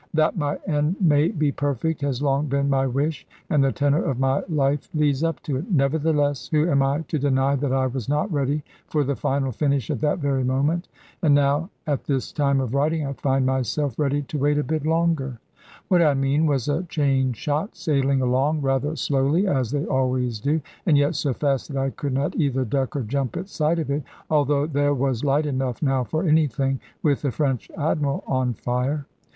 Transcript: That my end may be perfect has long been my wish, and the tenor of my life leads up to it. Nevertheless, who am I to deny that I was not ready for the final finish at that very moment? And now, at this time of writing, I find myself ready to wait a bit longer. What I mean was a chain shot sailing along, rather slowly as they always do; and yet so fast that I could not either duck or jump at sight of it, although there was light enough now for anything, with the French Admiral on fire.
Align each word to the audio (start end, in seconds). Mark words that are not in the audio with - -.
That 0.15 0.35
my 0.35 0.55
end 0.65 0.95
may 0.99 1.27
be 1.27 1.51
perfect 1.51 2.01
has 2.01 2.23
long 2.23 2.47
been 2.47 2.71
my 2.71 2.87
wish, 2.87 3.27
and 3.51 3.63
the 3.63 3.71
tenor 3.71 4.03
of 4.03 4.17
my 4.19 4.41
life 4.49 4.89
leads 4.95 5.23
up 5.23 5.39
to 5.43 5.57
it. 5.57 5.71
Nevertheless, 5.71 6.47
who 6.51 6.67
am 6.67 6.81
I 6.81 7.01
to 7.01 7.19
deny 7.19 7.55
that 7.57 7.71
I 7.71 7.85
was 7.85 8.09
not 8.09 8.33
ready 8.33 8.63
for 8.87 9.03
the 9.03 9.15
final 9.15 9.51
finish 9.51 9.91
at 9.91 9.99
that 9.99 10.17
very 10.17 10.43
moment? 10.43 10.87
And 11.21 11.35
now, 11.35 11.69
at 11.85 12.05
this 12.05 12.31
time 12.31 12.59
of 12.59 12.73
writing, 12.73 13.05
I 13.05 13.13
find 13.13 13.45
myself 13.45 13.93
ready 13.99 14.23
to 14.23 14.39
wait 14.39 14.57
a 14.57 14.63
bit 14.63 14.87
longer. 14.87 15.39
What 15.87 16.01
I 16.01 16.15
mean 16.15 16.47
was 16.47 16.67
a 16.67 16.81
chain 16.85 17.33
shot 17.33 17.75
sailing 17.77 18.23
along, 18.23 18.61
rather 18.63 18.95
slowly 18.95 19.45
as 19.45 19.69
they 19.69 19.85
always 19.85 20.39
do; 20.39 20.61
and 20.87 20.97
yet 20.97 21.13
so 21.13 21.31
fast 21.31 21.67
that 21.67 21.77
I 21.77 21.91
could 21.91 22.13
not 22.13 22.35
either 22.37 22.65
duck 22.65 22.95
or 22.95 23.03
jump 23.03 23.37
at 23.37 23.49
sight 23.49 23.77
of 23.77 23.91
it, 23.91 24.01
although 24.31 24.65
there 24.65 24.95
was 24.95 25.23
light 25.23 25.45
enough 25.45 25.79
now 25.83 26.03
for 26.03 26.23
anything, 26.23 26.79
with 27.03 27.21
the 27.21 27.29
French 27.29 27.69
Admiral 27.77 28.23
on 28.25 28.55
fire. 28.55 29.05